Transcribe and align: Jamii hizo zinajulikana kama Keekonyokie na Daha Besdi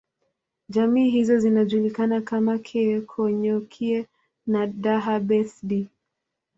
Jamii 0.69 1.09
hizo 1.09 1.39
zinajulikana 1.39 2.21
kama 2.21 2.57
Keekonyokie 2.59 4.07
na 4.47 4.67
Daha 4.67 5.19
Besdi 5.19 5.89